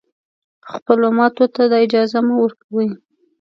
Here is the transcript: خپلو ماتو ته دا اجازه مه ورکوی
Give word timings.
خپلو 0.71 1.07
ماتو 1.17 1.45
ته 1.55 1.63
دا 1.71 1.77
اجازه 1.85 2.19
مه 2.27 2.35
ورکوی 2.43 2.87